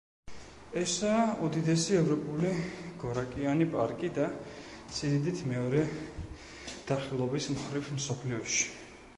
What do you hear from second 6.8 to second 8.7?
დახრილობის მხრივ მსოფლიოში.